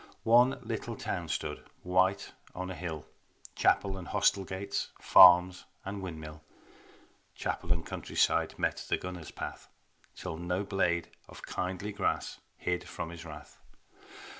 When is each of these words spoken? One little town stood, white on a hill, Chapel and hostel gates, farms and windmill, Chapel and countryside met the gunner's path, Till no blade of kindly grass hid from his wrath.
One 0.23 0.57
little 0.63 0.95
town 0.95 1.27
stood, 1.27 1.63
white 1.83 2.31
on 2.55 2.71
a 2.71 2.73
hill, 2.73 3.05
Chapel 3.55 3.97
and 3.99 4.07
hostel 4.07 4.43
gates, 4.43 4.89
farms 4.99 5.65
and 5.85 6.01
windmill, 6.01 6.41
Chapel 7.35 7.71
and 7.71 7.85
countryside 7.85 8.57
met 8.57 8.83
the 8.89 8.97
gunner's 8.97 9.29
path, 9.29 9.69
Till 10.15 10.37
no 10.37 10.63
blade 10.63 11.09
of 11.29 11.43
kindly 11.43 11.91
grass 11.91 12.39
hid 12.57 12.89
from 12.89 13.11
his 13.11 13.25
wrath. 13.25 13.59